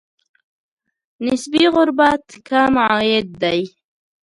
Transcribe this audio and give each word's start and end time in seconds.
نسبي 1.25 1.63
غربت 1.73 2.25
کم 2.47 2.73
عاید 2.87 3.27
دی. 3.41 3.61